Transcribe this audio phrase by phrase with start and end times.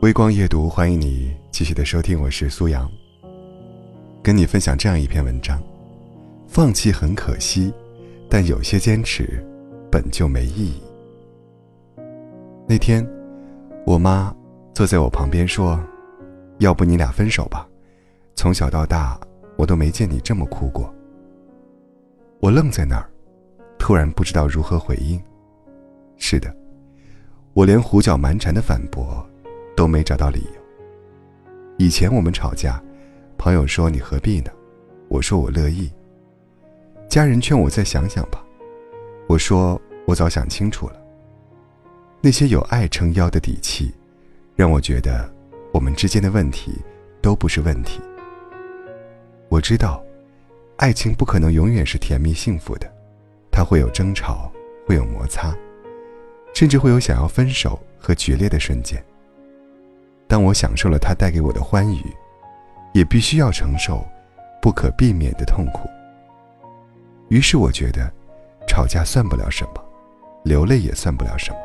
[0.00, 2.90] 微光夜读，欢迎你继续的收听，我是苏阳。
[4.22, 5.62] 跟你分享这样一篇文章：
[6.48, 7.70] 放弃很可惜，
[8.26, 9.44] 但有些坚持
[9.92, 10.82] 本就没意义。
[12.66, 13.06] 那天，
[13.84, 14.34] 我妈
[14.72, 15.78] 坐在我旁边说
[16.60, 17.68] ：“要不你俩分手吧，
[18.34, 19.20] 从小到大
[19.58, 20.90] 我都没见你这么哭过。”
[22.40, 23.06] 我愣在那儿，
[23.78, 25.22] 突然不知道如何回应。
[26.16, 26.50] 是的，
[27.52, 29.22] 我连胡搅蛮缠的反驳。
[29.80, 30.60] 都没找到理由。
[31.78, 32.78] 以前我们吵架，
[33.38, 34.50] 朋友说你何必呢？
[35.08, 35.90] 我说我乐意。
[37.08, 38.44] 家人劝我再想想吧，
[39.26, 41.00] 我说我早想清楚了。
[42.20, 43.90] 那些有爱撑腰的底气，
[44.54, 45.32] 让我觉得
[45.72, 46.78] 我们之间的问题
[47.22, 48.02] 都不是问题。
[49.48, 50.04] 我知道，
[50.76, 52.86] 爱情不可能永远是甜蜜幸福的，
[53.50, 54.52] 它会有争吵，
[54.86, 55.56] 会有摩擦，
[56.52, 59.02] 甚至会有想要分手和决裂的瞬间。
[60.30, 62.16] 当我享受了他带给我的欢愉，
[62.92, 64.06] 也必须要承受
[64.62, 65.90] 不可避免的痛苦。
[67.30, 68.08] 于是我觉得，
[68.64, 69.84] 吵架算不了什么，
[70.44, 71.58] 流泪也算不了什么。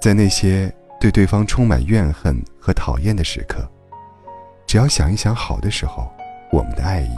[0.00, 3.68] 在那些对对方充满怨恨和讨厌的时刻，
[4.64, 6.08] 只要想一想好的时候，
[6.52, 7.16] 我们的爱意，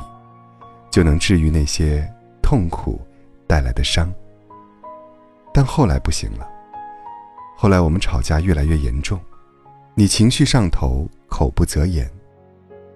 [0.91, 2.99] 就能治愈那些痛苦
[3.47, 4.11] 带来的伤。
[5.53, 6.49] 但后来不行了，
[7.59, 9.21] 后来我们吵架越来越严重。
[9.95, 12.11] 你情绪上头，口不择言，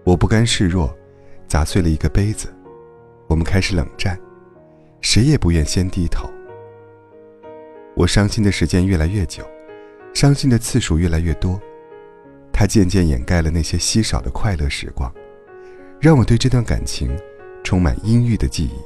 [0.02, 0.96] 我不甘示弱，
[1.46, 2.48] 砸碎了一个杯子，
[3.26, 4.18] 我们开始冷战，
[5.02, 6.26] 谁也不愿先低头。
[7.94, 9.46] 我伤心的时间越来越久，
[10.14, 11.60] 伤心的次数越来越多，
[12.50, 15.12] 它渐渐掩盖了那些稀少的快乐时光，
[16.00, 17.14] 让我对这段感情
[17.62, 18.80] 充满阴郁的记忆。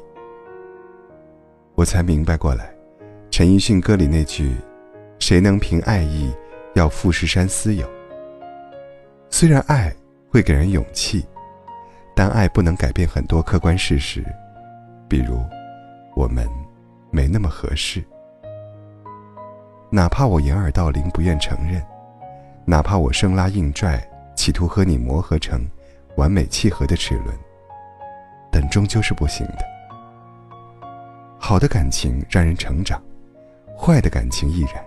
[1.76, 2.74] 我才明白过来，
[3.30, 4.56] 陈奕迅歌里那句
[5.20, 6.28] ：“谁能凭爱意
[6.74, 7.88] 要富士山私有？”
[9.40, 9.90] 虽然爱
[10.30, 11.26] 会给人勇气，
[12.14, 14.22] 但爱不能改变很多客观事实，
[15.08, 15.42] 比如
[16.14, 16.46] 我们
[17.10, 18.04] 没那么合适。
[19.88, 21.82] 哪怕我掩耳盗铃不愿承认，
[22.66, 24.06] 哪怕我生拉硬拽
[24.36, 25.66] 企图和你磨合成
[26.16, 27.34] 完美契合的齿轮，
[28.52, 29.64] 但终究是不行的。
[31.38, 33.02] 好的感情让人成长，
[33.74, 34.84] 坏的感情亦然。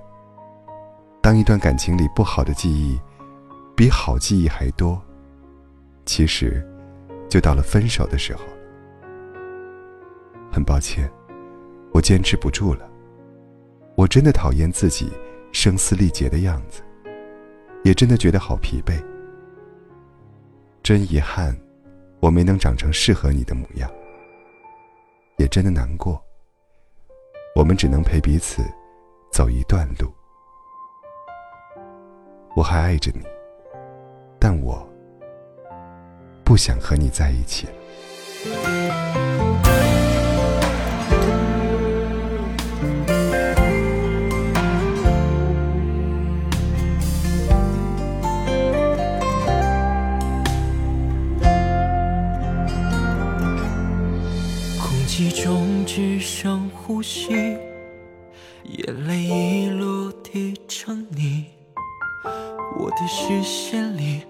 [1.24, 3.00] 当一段感情里不好的记忆。
[3.76, 5.02] 比好记忆还多，
[6.06, 6.64] 其实
[7.30, 8.54] 就到了分手的时候了。
[10.52, 11.12] 很抱歉，
[11.92, 12.88] 我坚持不住了。
[13.96, 15.12] 我真的讨厌自己
[15.52, 16.84] 声嘶力竭的样子，
[17.84, 19.04] 也真的觉得好疲惫。
[20.84, 21.56] 真遗憾，
[22.20, 23.90] 我没能长成适合你的模样。
[25.38, 26.24] 也真的难过，
[27.56, 28.64] 我们只能陪彼此
[29.32, 30.14] 走一段路。
[32.56, 33.33] 我还爱着你。
[34.46, 34.86] 但我
[36.44, 37.66] 不想和你在一起。
[54.78, 57.32] 空气中只剩呼吸，
[58.66, 61.46] 眼泪已落地成泥，
[62.78, 64.24] 我的视线里。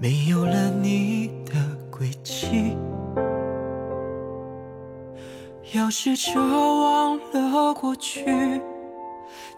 [0.00, 1.54] 没有了你的
[1.90, 2.76] 轨迹，
[5.72, 8.24] 要试着忘了过去，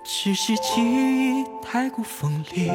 [0.03, 2.71] 只是记忆太过锋利，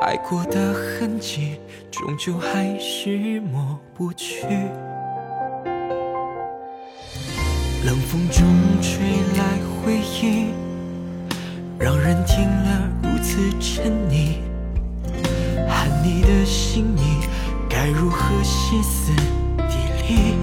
[0.00, 4.46] 爱过的痕迹终究还是抹不去。
[7.84, 8.46] 冷风中
[8.80, 8.98] 吹
[9.36, 10.46] 来回忆，
[11.78, 14.38] 让人听了如此沉溺。
[16.04, 17.26] 你的心意
[17.66, 19.10] 该如何歇斯
[19.56, 19.74] 底
[20.06, 20.34] 里？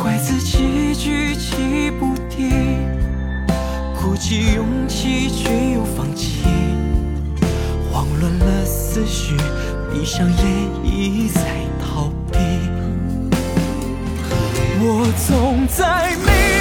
[0.00, 2.48] 怪自己举棋不定，
[4.00, 6.44] 鼓起勇气却又放弃，
[7.92, 9.36] 慌乱了思绪，
[9.92, 10.36] 闭上眼
[10.82, 11.42] 一再
[11.78, 12.38] 逃避。
[14.80, 16.57] 我总在每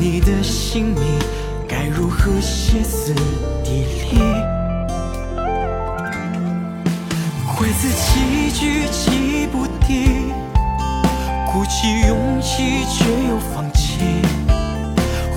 [0.00, 1.00] 你的心里
[1.66, 3.12] 该如何歇斯
[3.64, 4.18] 底里
[7.56, 10.32] 怪自己举棋不定
[11.52, 13.98] 鼓起勇气却又放弃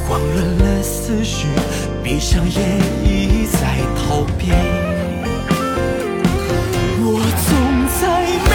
[0.08, 1.48] 慌乱了思绪
[2.04, 4.52] 闭上眼一再逃避。
[7.04, 7.50] 我总
[8.00, 8.51] 在